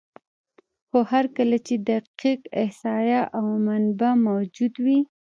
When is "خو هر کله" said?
0.87-1.57